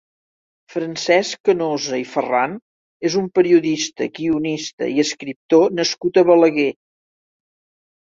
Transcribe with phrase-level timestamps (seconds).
[0.75, 2.57] Francesc Canosa i Farran
[3.11, 6.71] és un periodista, guionista i escriptor nascut a Balaguer.